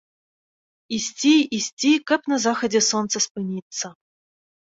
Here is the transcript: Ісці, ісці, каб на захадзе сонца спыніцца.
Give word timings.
Ісці, 0.97 1.33
ісці, 1.57 1.91
каб 2.13 2.21
на 2.33 2.37
захадзе 2.47 2.81
сонца 2.89 3.17
спыніцца. 3.27 3.87